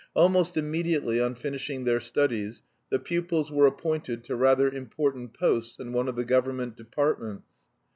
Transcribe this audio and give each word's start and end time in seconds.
Almost 0.15 0.57
immediately 0.57 1.21
on 1.21 1.35
finishing 1.35 1.83
their 1.83 1.99
studies 1.99 2.63
the 2.89 2.97
pupils 2.97 3.51
were 3.51 3.67
appointed 3.67 4.23
to 4.23 4.35
rather 4.35 4.67
important 4.67 5.35
posts 5.35 5.77
in 5.79 5.93
one 5.93 6.07
of 6.07 6.15
the 6.15 6.25
government 6.25 6.75
departments. 6.75 7.67